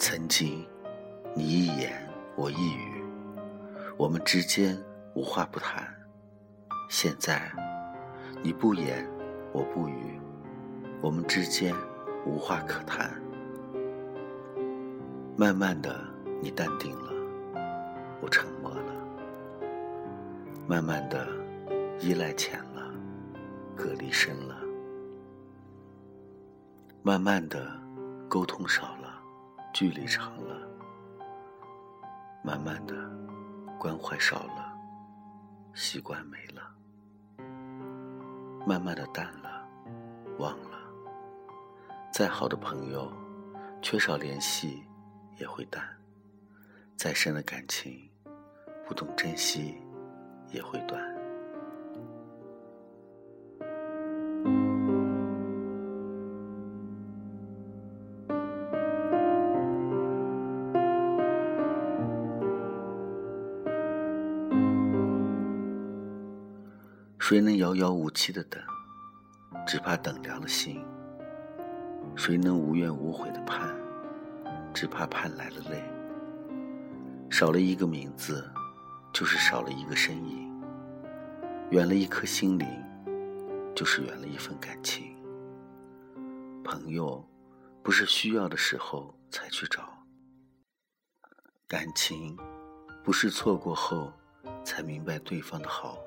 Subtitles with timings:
[0.00, 0.66] 曾经，
[1.34, 1.92] 你一言
[2.36, 3.02] 我一语，
[3.96, 4.78] 我们之间
[5.14, 5.82] 无话不谈。
[6.88, 7.50] 现在，
[8.42, 9.06] 你不言
[9.52, 10.20] 我不语，
[11.02, 11.74] 我们之间
[12.24, 13.10] 无话可谈。
[15.36, 16.07] 慢慢的，
[16.40, 17.12] 你淡定了，
[18.20, 18.92] 我沉默了；
[20.66, 21.26] 慢慢的，
[22.00, 22.92] 依赖浅了，
[23.76, 24.54] 隔离深了；
[27.02, 27.70] 慢慢的，
[28.28, 29.08] 沟通少了。
[29.70, 30.56] 距离长了，
[32.42, 32.94] 慢慢的，
[33.78, 34.72] 关怀少了，
[35.72, 36.62] 习惯没了，
[38.66, 39.68] 慢慢的淡了，
[40.38, 40.78] 忘了。
[42.10, 43.12] 再好的朋友，
[43.80, 44.82] 缺少联系
[45.36, 45.80] 也会淡；
[46.98, 48.10] 再深的感情，
[48.84, 49.76] 不懂珍惜
[50.50, 51.00] 也会断。
[67.20, 68.60] 谁能遥遥无期的等？
[69.64, 70.84] 只怕等凉了心。
[72.16, 73.72] 谁能无怨无悔的盼？
[74.74, 75.97] 只怕盼来了泪。
[77.30, 78.50] 少了一个名字，
[79.12, 80.50] 就是少了一个身影；
[81.70, 82.66] 远了一颗心灵，
[83.74, 85.14] 就是远了一份感情。
[86.64, 87.24] 朋友，
[87.82, 89.82] 不是需要的时候才去找；
[91.68, 92.36] 感情，
[93.04, 94.12] 不是错过后
[94.64, 95.98] 才明白对方的好。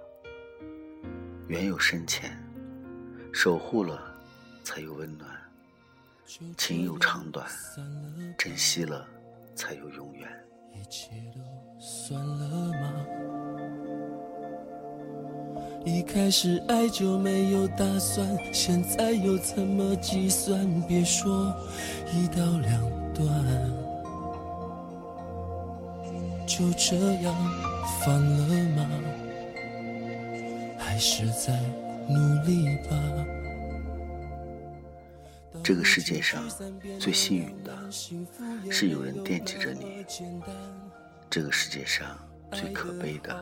[1.48, 2.38] 缘有深浅，
[3.32, 4.16] 守护了
[4.64, 5.30] 才有温暖；
[6.58, 7.48] 情有长短，
[8.38, 9.08] 珍惜了
[9.56, 10.30] 才有永远。
[10.74, 11.40] 一切都
[11.80, 13.06] 算了吗？
[15.84, 20.68] 一开始爱就没有打算，现在又怎么计算？
[20.88, 21.54] 别说
[22.14, 22.81] 一刀两
[23.14, 23.28] 断，
[26.46, 27.36] 就这样
[28.00, 28.88] 放了吗？
[30.78, 31.60] 还是在
[32.08, 32.92] 努力吧。
[35.64, 36.44] 这个世界上
[37.00, 37.78] 最幸运的
[38.72, 40.06] 是有人惦记着你。
[41.30, 42.18] 这个世界上
[42.52, 43.36] 最可悲的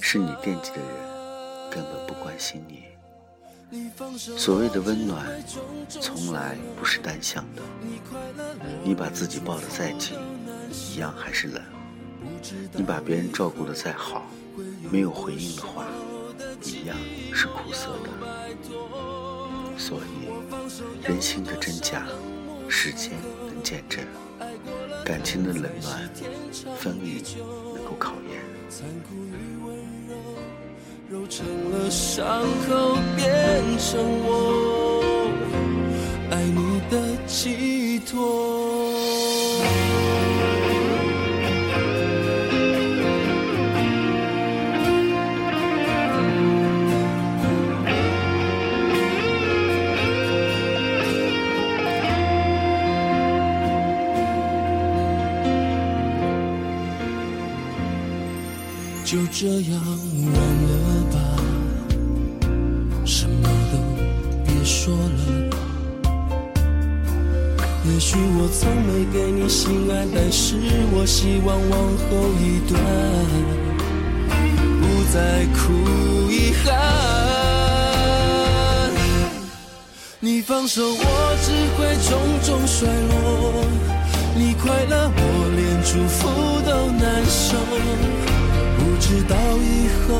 [0.00, 2.84] 是你惦记的人根本不关心你。
[4.36, 5.26] 所谓的温暖，
[5.88, 7.62] 从来不是单向的。
[8.82, 10.18] 你把自己抱得再紧，
[10.70, 11.62] 一样还是冷；
[12.72, 14.26] 你把别人照顾得再好，
[14.90, 15.86] 没有回应的话。
[16.64, 16.96] 一样
[17.32, 18.10] 是苦涩的，
[19.80, 20.28] 所以
[21.02, 22.06] 人心的真假，
[22.68, 23.12] 时间
[23.46, 24.04] 能见证；
[25.02, 26.10] 感情的冷暖，
[26.78, 27.22] 风雨
[27.74, 28.42] 能够考验。
[31.08, 35.02] 揉成了伤口，变成我
[36.30, 38.49] 爱你的寄托。
[59.10, 60.34] 就这样忘
[60.68, 60.70] 了
[61.10, 61.18] 吧，
[63.04, 63.76] 什么都
[64.44, 65.50] 别说了。
[67.86, 70.54] 也许我从没给你心安，但是
[70.92, 72.80] 我希望往后一段
[74.80, 74.82] 不
[75.12, 75.58] 再哭
[76.30, 76.70] 遗憾。
[80.20, 81.78] 你放手，我只会
[82.08, 83.10] 种种衰落；
[84.36, 85.20] 你快乐，我
[85.56, 86.28] 连祝福
[86.64, 87.58] 都难收。
[89.10, 90.14] 知道以后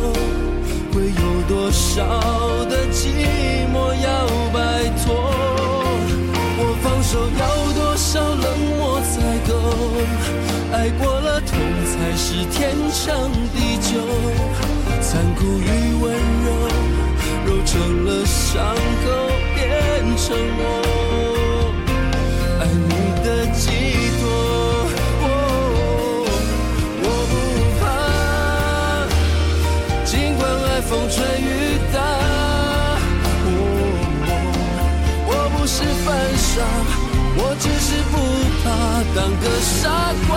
[0.93, 2.03] 会有多少
[2.65, 3.07] 的寂
[3.73, 4.59] 寞要摆
[4.99, 5.15] 脱，
[6.59, 8.45] 我放手要多少冷
[8.79, 9.55] 漠才够？
[10.73, 11.57] 爱过了痛
[11.87, 14.03] 才是天长地久，
[15.01, 16.51] 残酷与温柔
[17.47, 19.07] 揉成了伤口，
[19.55, 19.63] 变
[20.17, 20.80] 成我
[31.01, 31.99] 风吹雨打，
[35.27, 36.61] 我不是犯傻，
[37.39, 38.15] 我只是不
[38.61, 38.69] 怕
[39.17, 39.89] 当个傻
[40.29, 40.31] 瓜。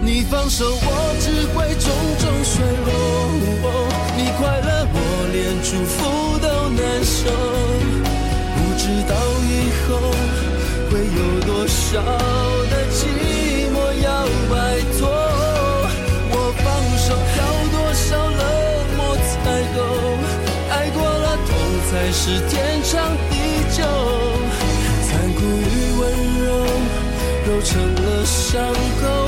[0.00, 2.88] 你放手，我只会重重摔落；
[4.16, 4.96] 你快乐，我
[5.30, 5.98] 连祝福
[6.38, 7.20] 都难受。
[8.56, 9.12] 不知道
[9.44, 9.52] 以
[9.84, 9.88] 后
[10.90, 12.00] 会有多少。
[22.24, 23.34] 是天长地
[23.76, 23.82] 久
[25.02, 26.02] 残酷与温
[26.38, 26.46] 柔
[27.48, 29.21] 揉成了伤口。